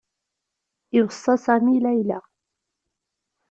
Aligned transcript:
Iweṣṣa 0.97 1.35
Sami 1.45 1.77
Layla. 1.83 2.19